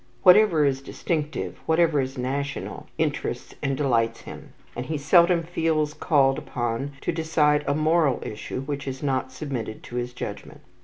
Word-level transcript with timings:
Whatever 0.23 0.65
is 0.65 0.81
distinctive, 0.81 1.59
whatever 1.67 2.01
is 2.01 2.17
national, 2.17 2.87
interests 2.97 3.53
and 3.61 3.77
delights 3.77 4.21
him; 4.21 4.51
and 4.75 4.87
he 4.87 4.97
seldom 4.97 5.43
feels 5.43 5.93
called 5.93 6.39
upon 6.39 6.93
to 7.01 7.11
decide 7.11 7.63
a 7.67 7.75
moral 7.75 8.17
issue 8.23 8.61
which 8.61 8.87
is 8.87 9.03
not 9.03 9.31
submitted 9.31 9.83
to 9.83 9.97
his 9.97 10.11
judgment. 10.13 10.61